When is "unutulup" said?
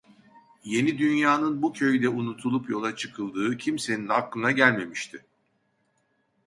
2.09-2.69